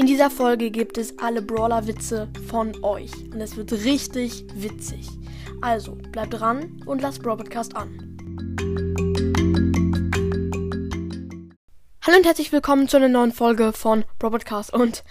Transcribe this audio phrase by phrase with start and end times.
[0.00, 3.12] In dieser Folge gibt es alle Brawler-Witze von euch.
[3.34, 5.06] Und es wird richtig witzig.
[5.60, 7.36] Also, bleibt dran und lasst Brawl
[7.74, 8.16] an.
[12.00, 14.40] Hallo und herzlich willkommen zu einer neuen Folge von Brawl.
[14.72, 15.04] Und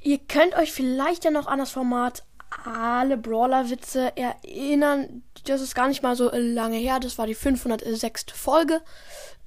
[0.00, 2.22] ihr könnt euch vielleicht ja noch an das Format
[2.64, 5.22] alle Brawler-Witze erinnern.
[5.44, 6.98] Das ist gar nicht mal so lange her.
[6.98, 8.26] Das war die 506.
[8.34, 8.80] Folge.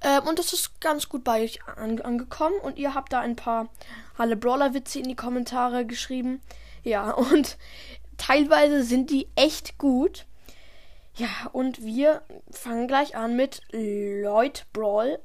[0.01, 2.59] Ähm, und das ist ganz gut bei euch an angekommen.
[2.61, 3.69] Und ihr habt da ein paar
[4.17, 6.41] alle Brawler-Witze in die Kommentare geschrieben.
[6.83, 7.57] Ja, und
[8.17, 10.25] teilweise sind die echt gut.
[11.15, 15.19] Ja, und wir fangen gleich an mit Lloyd Brawl.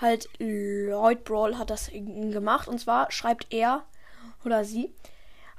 [0.00, 2.66] Halt, Lloyd Brawl hat das gemacht.
[2.66, 3.84] Und zwar schreibt er
[4.44, 4.92] oder sie.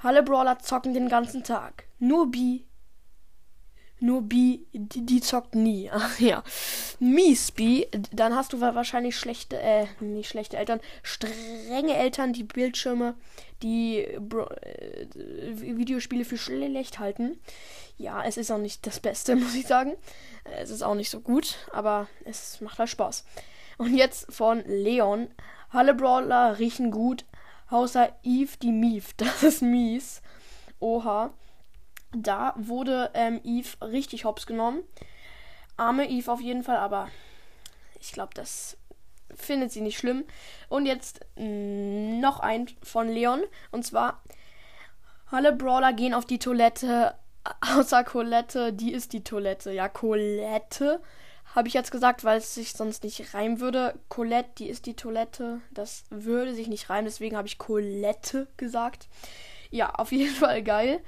[0.04, 1.86] Alle Brawler zocken den ganzen Tag.
[2.00, 2.62] Nur B
[4.04, 5.90] nur B, die, die zockt nie.
[5.94, 6.44] Ach ja.
[7.00, 13.16] Mies B, dann hast du wahrscheinlich schlechte, äh, nicht schlechte Eltern, strenge Eltern, die Bildschirme,
[13.64, 15.08] die Bro äh,
[15.78, 17.40] Videospiele für schlecht halten.
[17.98, 19.94] Ja, es ist auch nicht das Beste, muss ich sagen.
[20.60, 23.24] Es ist auch nicht so gut, aber es macht halt Spaß.
[23.78, 25.30] Und jetzt von Leon.
[25.70, 27.26] Alle Brawler riechen gut,
[27.74, 29.14] außer Eve die Mief.
[29.18, 30.22] Das ist mies.
[30.80, 31.32] Oha
[32.14, 34.84] da wurde ähm, Eve richtig hops genommen.
[35.78, 37.10] Arme Eve auf jeden Fall, aber
[38.00, 38.78] ich glaube, das
[39.36, 40.24] findet sie nicht schlimm.
[40.70, 43.42] Und jetzt noch ein von Leon.
[43.72, 44.22] Und zwar,
[45.32, 47.16] alle Brawler gehen auf die Toilette,
[47.76, 49.72] außer Colette, die ist die Toilette.
[49.72, 51.02] Ja, Colette
[51.56, 54.00] habe ich jetzt gesagt, weil es sich sonst nicht reimen würde.
[54.10, 55.62] Colette, die ist die Toilette.
[55.72, 59.08] Das würde sich nicht reimen, deswegen habe ich Colette gesagt.
[59.70, 61.00] Ja, auf jeden Fall geil.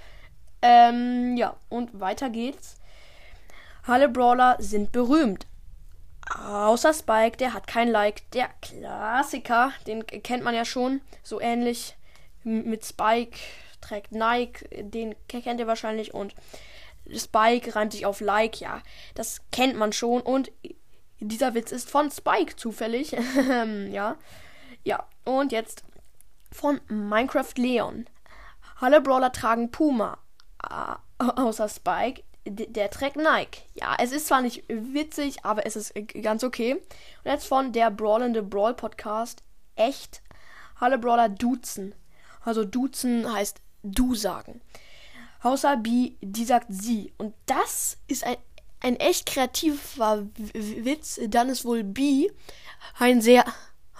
[0.62, 2.78] Ähm, ja, und weiter geht's.
[3.86, 5.48] Alle Brawler sind berühmt.
[6.34, 8.30] Außer Spike, der hat kein Like.
[8.32, 11.02] Der Klassiker, den kennt man ja schon.
[11.22, 11.96] So ähnlich
[12.44, 13.38] mit Spike
[13.82, 16.14] trägt Nike, den kennt ihr wahrscheinlich.
[16.14, 16.34] Und
[17.14, 18.82] Spike reimt sich auf Like, ja,
[19.14, 20.22] das kennt man schon.
[20.22, 20.52] Und
[21.20, 23.12] dieser Witz ist von Spike zufällig.
[23.92, 24.18] ja.
[24.84, 25.84] Ja, und jetzt
[26.52, 28.06] von Minecraft Leon.
[28.80, 30.18] Alle Brawler tragen Puma.
[30.60, 33.64] Ah, außer Spike, der trägt Nike.
[33.74, 36.76] Ja, es ist zwar nicht witzig, aber es ist ganz okay.
[36.76, 39.44] Und jetzt von der Brawlende Brawl Podcast.
[39.76, 40.22] Echt,
[40.80, 41.96] alle Brawler duzen.
[42.42, 44.62] Also duzen heißt du sagen.
[45.46, 47.14] Außer B, die sagt sie.
[47.20, 48.38] Und das ist ein,
[48.80, 50.26] ein echt kreativer
[50.56, 51.20] Witz.
[51.28, 52.32] Dann ist wohl B
[52.98, 53.46] ein sehr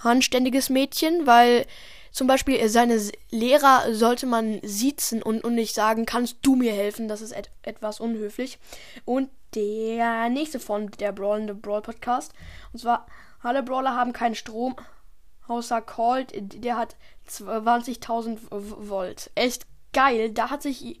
[0.02, 1.64] anständiges Mädchen, weil
[2.10, 7.06] zum Beispiel seine Lehrer sollte man siezen und, und nicht sagen, kannst du mir helfen?
[7.06, 8.58] Das ist et etwas unhöflich.
[9.04, 12.32] Und der nächste von der Brawlende Brawl Podcast.
[12.72, 13.06] Und zwar,
[13.40, 14.74] alle Brawler haben keinen Strom.
[15.46, 16.96] Außer Colt, der hat
[17.30, 19.30] 20.000 Volt.
[19.36, 20.32] Echt geil.
[20.32, 21.00] Da hat sich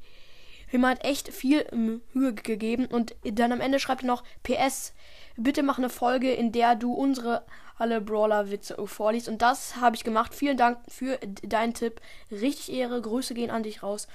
[0.70, 2.86] jemand echt viel Mühe gegeben.
[2.86, 4.92] Und dann am Ende schreibt er noch PS.
[5.36, 7.44] Bitte mach eine Folge, in der du unsere
[7.78, 9.28] alle Brawler-Witze vorliest.
[9.28, 10.34] Und das habe ich gemacht.
[10.34, 12.00] Vielen Dank für deinen Tipp.
[12.30, 13.02] Richtig Ehre.
[13.02, 14.08] Grüße gehen an dich raus.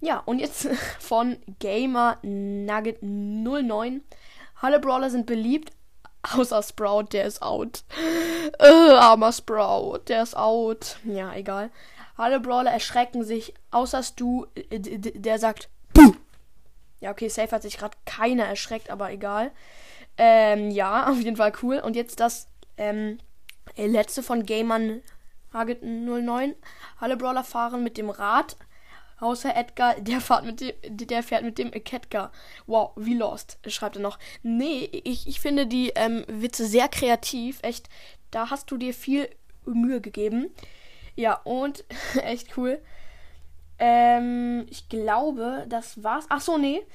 [0.00, 0.68] Ja, und jetzt
[0.98, 4.02] von Gamer Nugget 09.
[4.60, 5.72] Alle Brawler sind beliebt,
[6.22, 7.82] außer Sprout, der ist out.
[8.60, 10.96] Äh, armer Sprout, der ist out.
[11.04, 11.70] Ja, egal.
[12.16, 15.68] Alle Brawler erschrecken sich, außer Stu, äh, der sagt
[17.02, 19.50] Ja, okay, safe hat sich gerade keiner erschreckt, aber egal.
[20.16, 21.78] Ähm, ja, auf jeden Fall cool.
[21.78, 23.18] Und jetzt das ähm,
[23.76, 25.02] äh, letzte von Gamern
[25.52, 26.54] Haget 09.
[26.98, 28.56] Alle Brawler fahren mit dem Rad.
[29.18, 32.30] Außer Edgar, der fährt mit dem, der fährt mit dem Ketka.
[32.66, 34.18] Wow, wie lost, schreibt er noch.
[34.42, 37.58] Nee, ich, ich finde die ähm, Witze sehr kreativ.
[37.62, 37.88] Echt,
[38.30, 39.28] da hast du dir viel
[39.64, 40.50] Mühe gegeben.
[41.16, 41.84] Ja, und
[42.22, 42.80] echt cool.
[43.84, 46.26] Ähm, ich glaube, das war's.
[46.28, 46.86] Ach so, nee.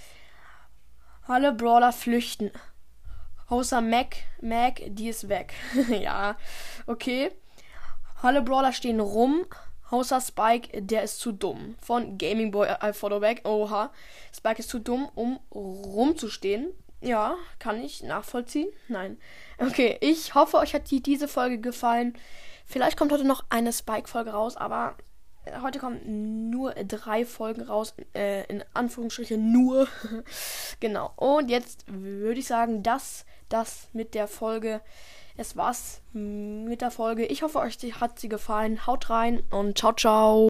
[1.28, 2.50] Alle Brawler flüchten.
[3.50, 5.54] Außer Mac, Mac, die ist weg.
[5.90, 6.38] ja,
[6.86, 7.32] okay.
[8.22, 9.46] Alle Brawler stehen rum.
[9.90, 11.76] Außer Spike, der ist zu dumm.
[11.82, 13.46] Von Gaming Boy I Follow Back.
[13.46, 13.92] Oha.
[14.34, 16.72] Spike ist zu dumm, um rumzustehen.
[17.02, 18.70] Ja, kann ich nachvollziehen?
[18.88, 19.20] Nein.
[19.58, 22.18] Okay, ich hoffe, euch hat die, diese Folge gefallen.
[22.66, 24.96] Vielleicht kommt heute noch eine Spike-Folge raus, aber
[25.62, 27.94] heute kommen nur drei Folgen raus.
[28.14, 29.88] Äh, in Anführungsstrichen nur.
[30.80, 31.12] genau.
[31.16, 34.82] Und jetzt würde ich sagen, das das mit der Folge.
[35.38, 37.26] Es war's mit der Folge.
[37.26, 38.88] Ich hoffe, euch hat sie gefallen.
[38.88, 40.46] Haut rein und ciao, ciao.